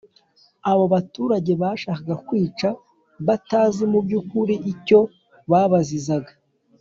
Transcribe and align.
abo 0.71 0.83
baturage 0.93 1.51
bashakaga 1.61 2.15
kwica 2.27 2.69
batazi 3.27 3.83
mu 3.91 3.99
by 4.05 4.13
ukuri 4.19 4.55
icyo 4.71 4.99
babazizaga 5.51 6.31